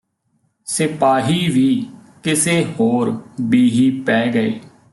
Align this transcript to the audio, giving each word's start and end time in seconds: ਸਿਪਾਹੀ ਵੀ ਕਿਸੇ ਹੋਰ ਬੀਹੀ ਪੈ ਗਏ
ਸਿਪਾਹੀ 0.67 1.47
ਵੀ 1.47 1.85
ਕਿਸੇ 2.23 2.63
ਹੋਰ 2.79 3.11
ਬੀਹੀ 3.41 3.89
ਪੈ 4.01 4.25
ਗਏ 4.27 4.59